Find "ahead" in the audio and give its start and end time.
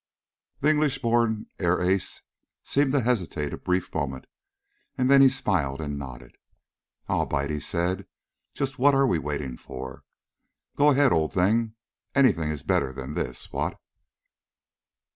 10.89-11.13